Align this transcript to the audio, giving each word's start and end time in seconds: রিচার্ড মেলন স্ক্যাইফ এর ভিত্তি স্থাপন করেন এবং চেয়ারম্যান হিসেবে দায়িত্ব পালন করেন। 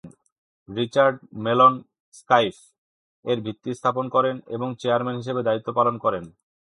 রিচার্ড 0.69 1.17
মেলন 1.45 1.73
স্ক্যাইফ 2.13 2.55
এর 3.25 3.37
ভিত্তি 3.45 3.71
স্থাপন 3.73 4.05
করেন 4.15 4.35
এবং 4.55 4.67
চেয়ারম্যান 4.81 5.19
হিসেবে 5.21 5.41
দায়িত্ব 5.47 5.69
পালন 5.77 5.95
করেন। 6.03 6.23